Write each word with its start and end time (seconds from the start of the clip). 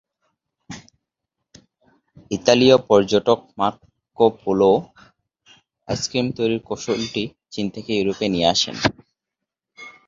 ইতালীয় 2.31 2.77
পর্যটক 2.89 3.39
Marco 3.59 4.25
Polo 4.41 4.71
ice cream 5.87 6.27
তৈরির 6.37 6.61
কৌশলটি 6.67 7.23
চিন 7.53 7.65
থেকে 7.75 7.91
ইউরোপে 7.95 8.27
নিয়ে 8.33 8.47
আসেন। 8.53 8.75